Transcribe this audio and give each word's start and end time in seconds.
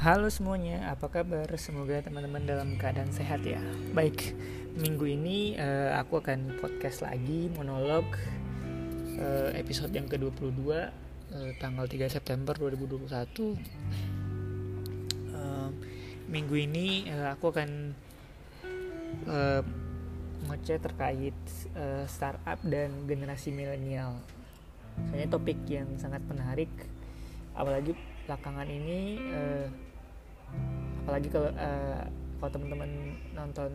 Halo 0.00 0.32
semuanya, 0.32 0.96
apa 0.96 1.12
kabar? 1.12 1.44
Semoga 1.60 2.00
teman-teman 2.00 2.40
dalam 2.48 2.80
keadaan 2.80 3.12
sehat 3.12 3.44
ya. 3.44 3.60
Baik, 3.92 4.32
minggu 4.80 5.04
ini 5.04 5.60
uh, 5.60 5.92
aku 6.00 6.24
akan 6.24 6.56
podcast 6.56 7.04
lagi 7.04 7.52
monolog 7.52 8.08
uh, 9.20 9.52
episode 9.52 9.92
yang 9.92 10.08
ke-22 10.08 10.56
uh, 10.72 10.88
tanggal 11.60 11.84
3 11.84 12.16
September 12.16 12.56
2021. 12.56 13.12
Uh, 15.36 15.68
minggu 16.32 16.56
ini 16.56 17.04
uh, 17.12 17.36
aku 17.36 17.52
akan 17.52 17.92
uh, 19.28 19.60
terkait 20.64 21.36
uh, 21.76 22.08
startup 22.08 22.56
dan 22.64 23.04
generasi 23.04 23.52
milenial. 23.52 24.16
Kayaknya 25.12 25.28
topik 25.28 25.60
yang 25.68 25.92
sangat 26.00 26.24
menarik 26.24 26.72
apalagi 27.52 27.92
belakangan 28.24 28.64
ini 28.64 29.20
uh, 29.36 29.89
apalagi 31.04 31.28
kalau 31.32 31.50
uh, 31.54 32.04
kalau 32.40 32.50
teman-teman 32.56 32.90
nonton 33.36 33.72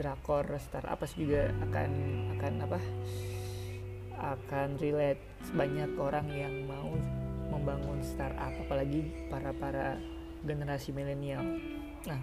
drakor 0.00 0.48
startup 0.56 0.96
pasti 0.96 1.28
juga 1.28 1.52
akan 1.68 1.90
akan 2.40 2.52
apa 2.64 2.78
akan 4.20 4.68
relate. 4.80 5.20
Banyak 5.52 5.96
orang 5.96 6.26
yang 6.32 6.54
mau 6.64 6.92
membangun 7.52 8.00
startup 8.00 8.52
apalagi 8.64 9.28
para 9.28 9.52
para 9.52 10.00
generasi 10.44 10.96
milenial. 10.96 11.44
Nah 12.08 12.20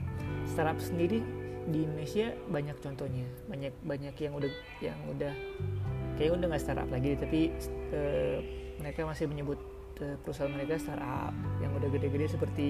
startup 0.50 0.82
sendiri 0.82 1.22
di 1.70 1.86
Indonesia 1.86 2.34
banyak 2.50 2.78
contohnya. 2.82 3.30
Banyak 3.46 3.74
banyak 3.86 4.16
yang 4.18 4.34
udah 4.34 4.52
yang 4.82 4.98
udah 5.14 5.34
kayak 6.18 6.34
udah 6.34 6.48
nggak 6.50 6.64
startup 6.66 6.90
lagi 6.90 7.14
tapi 7.14 7.54
uh, 7.94 8.42
mereka 8.82 9.06
masih 9.06 9.30
menyebut 9.30 9.62
uh, 10.02 10.18
perusahaan 10.26 10.50
mereka 10.50 10.82
startup. 10.82 11.34
Yang 11.62 11.72
udah 11.78 11.90
gede-gede 11.94 12.26
seperti 12.34 12.70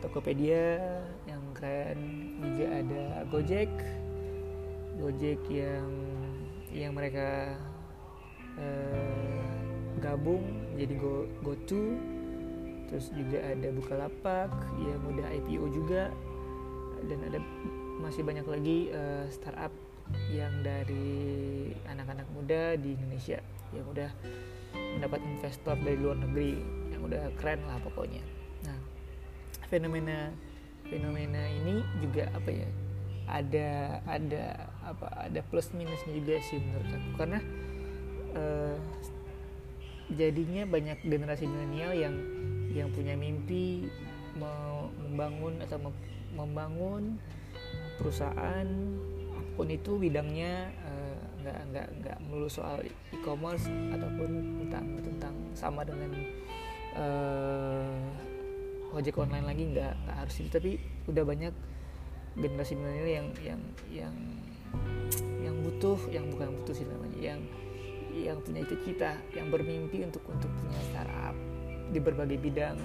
Tokopedia 0.00 0.80
yang 1.28 1.42
keren. 1.52 2.00
Juga 2.40 2.66
ada 2.80 3.04
Gojek. 3.28 3.70
Gojek 5.00 5.40
yang 5.48 5.88
yang 6.70 6.92
mereka 6.96 7.56
uh, 8.56 9.44
gabung 10.00 10.44
jadi 10.78 10.94
Go 10.96 11.28
GoTo 11.44 11.96
terus 12.90 13.12
juga 13.14 13.38
ada 13.38 13.68
Bukalapak 13.70 14.50
yang 14.80 15.00
udah 15.04 15.26
IPO 15.40 15.64
juga. 15.72 16.08
Dan 17.06 17.20
ada 17.24 17.40
masih 18.00 18.24
banyak 18.24 18.44
lagi 18.48 18.78
uh, 18.92 19.24
startup 19.28 19.72
yang 20.32 20.50
dari 20.64 21.70
anak-anak 21.86 22.26
muda 22.34 22.74
di 22.80 22.96
Indonesia. 22.96 23.38
Yang 23.70 23.86
udah 23.94 24.10
mendapat 24.98 25.20
investor 25.22 25.76
dari 25.80 25.96
luar 26.00 26.18
negeri. 26.18 26.56
Yang 26.90 27.02
udah 27.12 27.22
keren 27.38 27.62
lah 27.68 27.78
pokoknya 27.84 28.39
fenomena 29.70 30.34
fenomena 30.90 31.40
ini 31.62 31.80
juga 32.02 32.26
apa 32.34 32.50
ya 32.50 32.68
ada 33.30 34.02
ada 34.10 34.44
apa 34.82 35.06
ada 35.30 35.40
plus 35.46 35.70
minusnya 35.70 36.12
juga 36.18 36.42
sih 36.42 36.58
menurut 36.58 36.90
aku. 36.90 37.10
Karena 37.14 37.38
uh, 38.34 38.76
jadinya 40.10 40.66
banyak 40.66 40.98
generasi 41.06 41.46
milenial 41.46 41.94
yang 41.94 42.14
yang 42.74 42.88
punya 42.90 43.14
mimpi 43.14 43.86
mau 44.34 44.90
membangun 44.98 45.62
atau 45.62 45.78
membangun 46.34 47.18
perusahaan 47.98 48.66
apa 49.30 49.50
pun 49.54 49.68
itu 49.70 49.98
bidangnya 49.98 50.74
uh, 50.86 51.18
nggak 51.42 51.58
nggak 51.70 51.88
nggak 52.02 52.16
melulu 52.26 52.50
soal 52.50 52.82
e-commerce 53.14 53.66
ataupun 53.94 54.30
tentang 54.66 54.86
tentang 55.02 55.34
sama 55.54 55.82
dengan 55.86 56.10
uh, 56.98 58.29
ojek 58.94 59.18
online 59.18 59.46
lagi 59.46 59.62
nggak 59.70 59.94
harus 60.18 60.34
itu. 60.40 60.50
Tapi 60.50 60.72
udah 61.10 61.24
banyak 61.26 61.54
generasi 62.38 62.78
milenial 62.78 63.08
yang 63.10 63.28
yang 63.42 63.60
yang 63.90 64.14
yang 65.42 65.56
butuh 65.66 65.98
yang 66.14 66.24
bukan 66.30 66.54
butuh 66.62 66.74
sih 66.74 66.86
namanya 66.86 67.18
yang 67.18 67.40
yang 68.10 68.38
punya 68.42 68.66
cita-cita 68.66 69.14
yang 69.34 69.50
bermimpi 69.50 70.02
untuk 70.02 70.22
untuk 70.30 70.50
punya 70.58 70.78
startup 70.90 71.36
di 71.90 71.98
berbagai 71.98 72.38
bidang. 72.38 72.78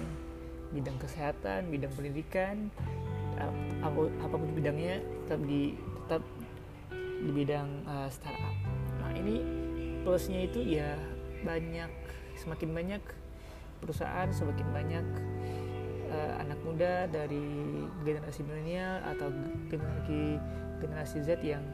Bidang 0.74 0.98
kesehatan 0.98 1.70
bidang 1.70 1.94
pendidikan 1.94 2.74
apa 3.84 4.08
apa 4.18 4.34
pun 4.34 4.50
bidangnya 4.56 4.98
tetap 5.26 5.40
di 5.46 5.76
tetap 6.04 6.22
di 7.22 7.30
bidang 7.32 7.68
uh, 7.86 8.08
startup. 8.10 8.56
Nah 8.98 9.12
ini 9.14 9.40
plusnya 10.02 10.46
itu 10.46 10.62
ya 10.62 10.98
banyak 11.46 11.90
semakin 12.36 12.70
banyak 12.74 13.02
perusahaan 13.80 14.28
semakin 14.32 14.68
banyak 14.72 15.06
uh, 16.10 16.42
anak 16.42 16.58
muda 16.62 17.06
dari 17.10 17.44
generasi 18.02 18.42
milenial 18.46 19.02
atau 19.04 19.28
generasi 19.70 20.40
generasi 20.80 21.18
Z 21.24 21.40
yang 21.42 21.64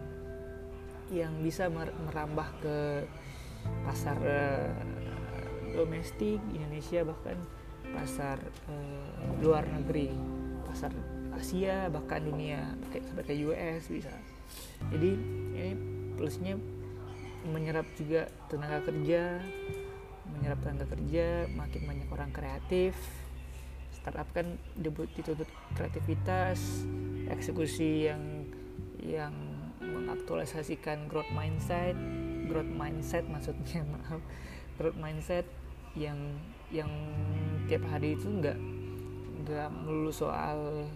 yang 1.12 1.32
bisa 1.44 1.68
merambah 2.08 2.48
ke 2.64 3.04
pasar 3.84 4.16
uh, 4.22 4.72
domestik 5.76 6.40
Indonesia 6.52 7.04
bahkan 7.04 7.36
pasar 7.92 8.40
uh, 8.68 9.36
luar 9.44 9.66
negeri 9.68 10.08
pasar 10.64 10.92
Asia 11.32 11.88
bahkan 11.90 12.22
dunia 12.22 12.76
sampai 12.92 13.24
ke 13.24 13.34
US 13.48 13.88
bisa. 13.88 14.12
Jadi 14.92 15.10
ini 15.56 15.72
plusnya 16.14 16.54
menyerap 17.48 17.88
juga 17.98 18.30
tenaga 18.46 18.86
kerja 18.86 19.42
menyerap 20.30 20.58
tenaga 20.62 20.86
kerja 20.94 21.50
makin 21.50 21.82
banyak 21.82 22.08
orang 22.14 22.30
kreatif 22.30 22.94
startup 24.02 24.26
kan 24.34 24.58
dituntut 24.82 25.46
kreativitas 25.78 26.82
eksekusi 27.30 28.10
yang 28.10 28.50
yang 28.98 29.34
mengaktualisasikan 29.78 31.06
growth 31.06 31.30
mindset 31.30 31.94
growth 32.50 32.68
mindset 32.74 33.22
maksudnya 33.30 33.86
maaf 33.94 34.18
growth 34.74 34.98
mindset 34.98 35.46
yang 35.94 36.18
yang 36.74 36.90
tiap 37.70 37.86
hari 37.86 38.18
itu 38.18 38.26
nggak 38.26 38.58
nggak 39.46 39.70
melulu 39.70 40.10
soal 40.10 40.90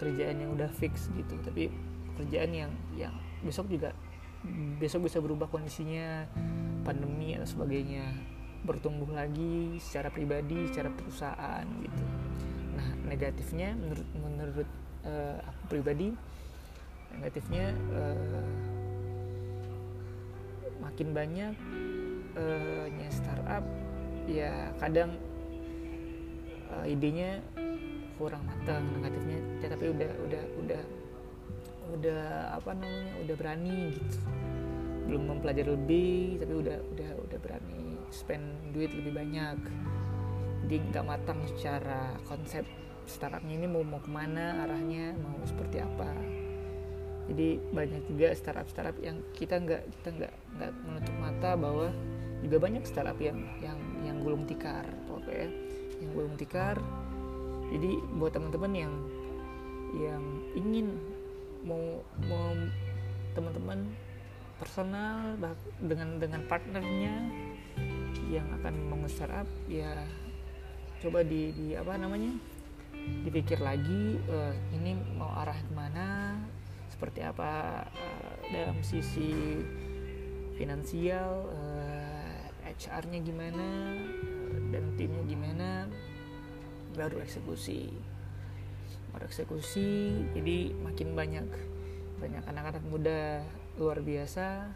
kerjaan 0.00 0.40
yang 0.40 0.50
udah 0.56 0.70
fix 0.72 1.12
gitu 1.12 1.36
tapi 1.44 1.68
kerjaan 2.16 2.50
yang 2.56 2.72
yang 2.96 3.12
besok 3.44 3.68
juga 3.68 3.92
besok 4.78 5.10
bisa 5.10 5.18
berubah 5.18 5.50
kondisinya 5.50 6.24
pandemi 6.86 7.34
atau 7.34 7.44
sebagainya 7.44 8.06
bertumbuh 8.66 9.08
lagi 9.14 9.78
secara 9.78 10.10
pribadi 10.10 10.66
secara 10.70 10.90
perusahaan 10.90 11.66
gitu. 11.82 12.04
Nah 12.74 12.88
negatifnya 13.06 13.74
menurut 13.78 14.08
menurut 14.18 14.68
uh, 15.06 15.38
aku 15.46 15.62
pribadi 15.78 16.14
negatifnya 17.14 17.74
uh, 17.94 18.46
makin 20.82 21.08
banyak 21.14 21.54
uh, 22.36 22.86
nya 22.90 23.08
startup 23.10 23.64
ya 24.28 24.74
kadang 24.78 25.16
uh, 26.70 26.84
idenya 26.84 27.40
kurang 28.18 28.42
matang 28.44 28.82
negatifnya 28.98 29.38
ya, 29.62 29.66
tapi 29.70 29.94
udah 29.94 30.10
udah 30.26 30.44
udah 30.58 30.82
udah 31.88 32.24
apa 32.52 32.70
namanya 32.76 33.14
udah 33.24 33.34
berani 33.38 33.78
gitu 33.96 34.18
belum 35.08 35.22
mempelajari 35.24 35.72
lebih 35.72 36.44
tapi 36.44 36.52
udah 36.52 36.78
udah 36.92 37.10
udah 37.24 37.38
berani 37.40 37.96
spend 38.12 38.76
duit 38.76 38.92
lebih 38.92 39.16
banyak. 39.16 39.56
Jadi 40.68 40.76
nggak 40.92 41.04
matang 41.08 41.40
secara 41.48 42.12
konsep 42.28 42.68
startupnya 43.08 43.56
ini 43.56 43.66
mau 43.66 43.80
mau 43.80 44.04
ke 44.04 44.10
mana 44.12 44.68
arahnya 44.68 45.16
mau 45.16 45.40
seperti 45.48 45.80
apa. 45.80 46.12
Jadi 47.32 47.60
banyak 47.72 48.04
juga 48.08 48.36
startup 48.36 48.68
startup 48.68 48.96
yang 49.00 49.20
kita 49.32 49.56
nggak 49.56 49.82
kita 50.00 50.08
nggak 50.12 50.34
nggak 50.60 50.72
menutup 50.84 51.16
mata 51.16 51.50
bahwa 51.56 51.88
juga 52.44 52.56
banyak 52.60 52.84
startup 52.84 53.16
yang 53.16 53.40
yang 53.64 53.80
yang 54.04 54.16
gulung 54.20 54.44
tikar 54.44 54.84
oke 55.08 55.32
ya? 55.32 55.48
Yang 56.04 56.10
gulung 56.12 56.36
tikar. 56.36 56.76
Jadi 57.72 58.00
buat 58.16 58.32
teman-teman 58.36 58.72
yang 58.76 58.92
yang 59.96 60.24
ingin 60.52 61.00
mau 61.64 62.04
mau 62.28 62.52
teman-teman 63.32 63.88
personal 64.58 65.38
dengan 65.78 66.18
dengan 66.18 66.42
partnernya 66.50 67.14
yang 68.28 68.44
akan 68.60 68.74
membangun 68.74 69.08
startup 69.08 69.48
ya 69.70 70.04
coba 70.98 71.22
di, 71.22 71.54
di 71.54 71.66
apa 71.78 71.94
namanya 71.96 72.34
dipikir 73.24 73.62
lagi 73.62 74.18
uh, 74.28 74.52
ini 74.74 74.98
mau 75.16 75.30
arah 75.32 75.56
ke 75.56 75.72
mana 75.72 76.36
seperti 76.90 77.22
apa 77.22 77.84
uh, 77.86 78.34
dalam 78.50 78.82
sisi 78.82 79.62
finansial 80.58 81.46
uh, 81.46 82.66
eh, 82.66 82.74
HR-nya 82.74 83.22
gimana 83.22 83.94
uh, 83.94 84.60
dan 84.74 84.84
timnya 84.98 85.22
gimana 85.24 85.68
baru 86.98 87.22
eksekusi. 87.22 87.94
Baru 89.14 89.30
eksekusi 89.30 90.18
jadi 90.34 90.74
makin 90.82 91.14
banyak 91.14 91.48
banyak 92.18 92.42
anak-anak 92.50 92.82
muda 92.90 93.46
luar 93.78 94.02
biasa 94.02 94.66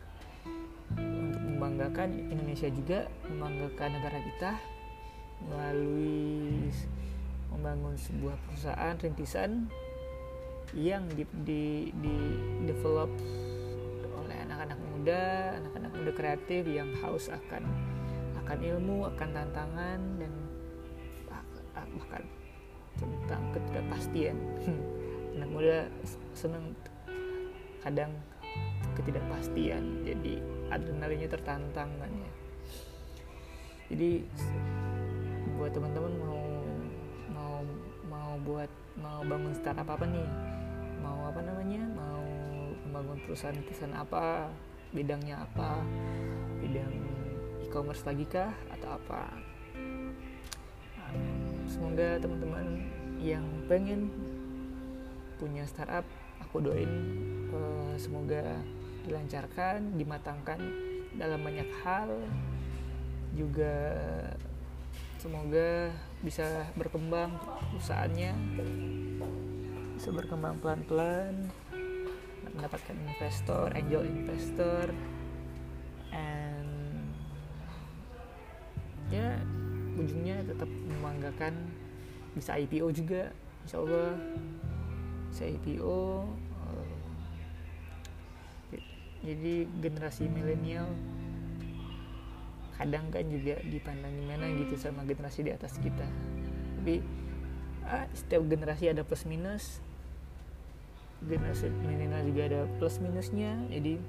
untuk 0.94 1.42
membanggakan 1.42 2.30
Indonesia 2.30 2.70
juga 2.70 3.10
membanggakan 3.26 3.90
negara 3.98 4.18
kita 4.22 4.52
melalui 5.42 6.70
membangun 7.50 7.98
sebuah 7.98 8.38
perusahaan 8.46 8.94
rintisan 8.94 9.66
yang 10.72 11.04
di, 11.12 11.26
di, 11.44 11.90
di 11.98 12.16
develop 12.64 13.10
oleh 14.22 14.38
anak-anak 14.48 14.78
muda, 14.78 15.22
anak-anak 15.60 15.90
muda 15.92 16.12
kreatif 16.14 16.62
yang 16.70 16.88
haus 17.02 17.28
akan 17.28 17.66
akan 18.46 18.58
ilmu, 18.62 19.10
akan 19.10 19.28
tantangan 19.34 20.00
dan 20.16 20.32
bahkan 21.74 22.22
tentang 22.96 23.42
ketidakpastian. 23.50 24.36
anak 25.36 25.48
muda 25.48 25.78
senang 26.36 26.76
kadang 27.80 28.12
ketidakpastian, 28.96 30.04
jadi 30.04 30.40
adrenalinnya 30.72 31.28
tertantang 31.28 31.90
kan 32.00 32.10
ya. 32.12 32.30
Jadi 33.92 34.24
buat 35.56 35.72
teman-teman 35.76 36.12
mau 36.16 36.42
mau 37.28 37.56
mau 38.08 38.30
buat 38.40 38.70
mau 38.96 39.20
bangun 39.20 39.52
startup 39.52 39.88
apa 39.88 40.04
nih? 40.08 40.28
Mau 41.04 41.28
apa 41.28 41.40
namanya? 41.44 41.82
Mau 41.92 42.24
membangun 42.88 43.20
perusahaan 43.28 43.56
perusahaan 43.60 43.96
apa? 43.96 44.48
Bidangnya 44.96 45.44
apa? 45.44 45.84
Bidang 46.60 46.92
e-commerce 47.68 48.04
lagi 48.08 48.24
kah? 48.28 48.52
Atau 48.72 48.96
apa? 48.96 49.28
Semoga 51.68 52.16
teman-teman 52.16 52.88
yang 53.20 53.44
pengen 53.68 54.08
punya 55.36 55.68
startup 55.68 56.04
aku 56.40 56.64
doain. 56.64 56.88
Uh, 57.52 57.92
semoga 58.00 58.60
dilancarkan 59.06 59.98
dimatangkan 59.98 60.60
dalam 61.16 61.40
banyak 61.42 61.68
hal. 61.82 62.10
Juga 63.32 63.96
semoga 65.22 65.88
bisa 66.20 66.66
berkembang 66.74 67.32
perusahaannya 67.72 68.32
bisa 70.02 70.10
berkembang 70.10 70.58
pelan-pelan 70.58 71.46
mendapatkan 72.52 72.96
investor 73.06 73.70
angel 73.70 74.02
investor. 74.02 74.90
And 76.10 77.14
ya 79.14 79.38
ujungnya 79.94 80.42
tetap 80.42 80.66
membanggakan 80.66 81.54
bisa 82.34 82.58
IPO 82.58 82.90
juga 82.90 83.30
insya 83.62 83.78
Allah. 83.78 84.18
Bisa 85.30 85.48
IPO 85.48 86.26
jadi 89.22 89.70
generasi 89.78 90.26
milenial 90.26 90.90
kadang 92.74 93.06
kan 93.14 93.22
juga 93.30 93.62
dipandang 93.62 94.10
gimana 94.18 94.50
gitu 94.58 94.74
sama 94.74 95.06
generasi 95.06 95.46
di 95.46 95.54
atas 95.54 95.78
kita. 95.78 96.02
Tapi 96.82 96.98
ah, 97.86 98.10
setiap 98.10 98.42
generasi 98.50 98.90
ada 98.90 99.06
plus 99.06 99.22
minus. 99.22 99.78
Generasi 101.22 101.70
milenial 101.70 102.26
juga 102.26 102.42
ada 102.50 102.60
plus 102.82 102.98
minusnya. 102.98 103.54
Jadi 103.70 104.02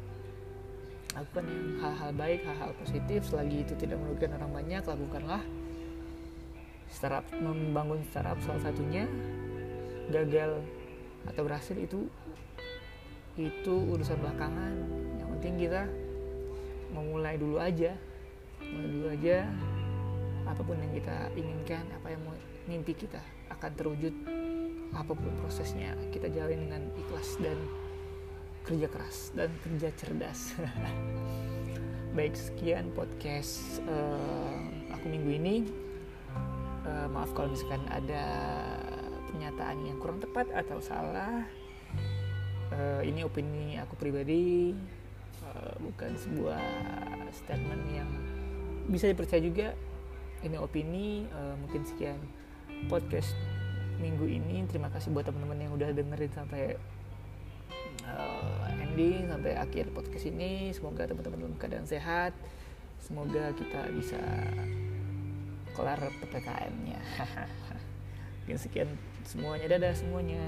lakukan 1.13 1.45
yang 1.45 1.65
hal-hal 1.85 2.11
baik 2.17 2.41
hal-hal 2.41 2.73
positif 2.81 3.29
selagi 3.29 3.61
itu 3.61 3.77
tidak 3.77 4.01
merugikan 4.01 4.33
orang 4.41 4.49
banyak 4.49 4.81
lakukanlah 4.81 5.45
startup 6.89 7.25
membangun 7.37 8.01
startup 8.09 8.41
salah 8.41 8.65
satunya. 8.65 9.05
Gagal 10.09 10.57
atau 11.29 11.41
berhasil 11.45 11.77
itu 11.77 12.09
itu 13.37 13.73
urusan 13.89 14.17
belakangan. 14.21 14.73
Yang 15.17 15.29
penting 15.37 15.53
kita 15.57 15.81
memulai 16.93 17.35
dulu 17.37 17.57
aja. 17.57 17.97
Mulai 18.61 18.89
dulu 18.89 19.07
aja 19.11 19.37
apa 20.43 20.59
pun 20.59 20.75
yang 20.75 20.91
kita 20.91 21.31
inginkan 21.39 21.83
apa 21.95 22.07
yang 22.11 22.21
mau 22.27 22.35
mimpi 22.67 22.93
kita 22.93 23.23
akan 23.47 23.71
terwujud 23.79 24.11
apa 24.91 25.11
pun 25.15 25.31
prosesnya 25.39 25.95
kita 26.11 26.27
jalin 26.29 26.67
dengan 26.67 26.83
ikhlas 26.99 27.39
dan 27.39 27.55
kerja 28.63 28.87
keras 28.87 29.31
dan 29.35 29.49
kerja 29.63 29.89
cerdas. 29.97 30.55
Baik 32.17 32.37
sekian 32.37 32.93
podcast 32.93 33.81
uh, 33.89 34.61
aku 34.93 35.09
minggu 35.09 35.31
ini. 35.41 35.55
Uh, 36.83 37.07
maaf 37.09 37.31
kalau 37.31 37.47
misalkan 37.47 37.83
ada 37.87 38.23
pernyataan 39.31 39.87
yang 39.87 39.97
kurang 40.03 40.19
tepat 40.19 40.51
atau 40.51 40.83
salah 40.83 41.47
uh, 42.73 43.01
ini 43.05 43.21
opini 43.21 43.77
aku 43.77 43.93
pribadi 43.95 44.73
uh, 45.45 45.73
bukan 45.79 46.11
sebuah 46.17 46.61
statement 47.29 47.83
yang 47.93 48.09
bisa 48.89 49.07
dipercaya 49.09 49.41
juga. 49.41 49.67
Ini 50.43 50.59
opini 50.59 51.23
uh, 51.31 51.55
mungkin 51.55 51.87
sekian 51.87 52.19
podcast 52.91 53.31
minggu 54.01 54.27
ini. 54.27 54.67
Terima 54.67 54.91
kasih 54.91 55.13
buat 55.15 55.23
teman-teman 55.23 55.59
yang 55.63 55.71
udah 55.77 55.89
dengerin 55.95 56.33
sampai 56.35 56.75
uh, 58.03 58.67
ending 58.75 59.31
sampai 59.31 59.55
akhir 59.55 59.93
podcast 59.95 60.27
ini. 60.27 60.75
Semoga 60.75 61.07
teman-teman 61.07 61.47
dalam 61.47 61.55
keadaan 61.55 61.87
sehat. 61.87 62.35
Semoga 62.99 63.51
kita 63.55 63.87
bisa 63.95 64.19
kelar 65.73 65.99
ppkm-nya 66.21 67.01
mungkin 68.43 68.57
sekian 68.59 68.89
semuanya. 69.23 69.71
Dadah 69.71 69.95
semuanya 69.95 70.43